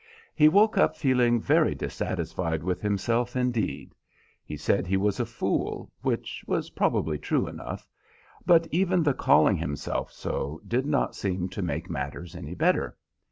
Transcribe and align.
He 0.33 0.49
woke 0.49 0.79
up 0.79 0.97
feeling 0.97 1.39
very 1.39 1.75
dissatisfied 1.75 2.63
with 2.63 2.81
himself, 2.81 3.35
indeed. 3.35 3.93
He 4.43 4.57
said 4.57 4.87
he 4.87 4.97
was 4.97 5.19
a 5.19 5.27
fool, 5.27 5.91
which 6.01 6.43
was 6.47 6.71
probably 6.71 7.19
true 7.19 7.47
enough, 7.47 7.85
but 8.43 8.65
even 8.71 9.03
the 9.03 9.13
calling 9.13 9.57
himself 9.57 10.11
so 10.11 10.59
did 10.67 10.87
not 10.87 11.13
seem 11.13 11.49
to 11.49 11.61
make 11.61 11.87
matters 11.87 12.35
any 12.35 12.55
better. 12.55 12.97